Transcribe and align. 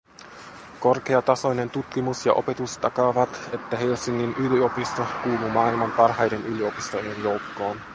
Korkeatasoinen 0.79 1.69
tutkimus 1.69 2.25
ja 2.25 2.33
opetus 2.33 2.77
takaavat, 2.77 3.49
että 3.53 3.77
Helsingin 3.77 4.33
yliopisto 4.35 5.05
kuuluu 5.23 5.49
maailman 5.49 5.91
parhaiden 5.91 6.45
yliopistojen 6.45 7.23
joukkoon. 7.23 7.81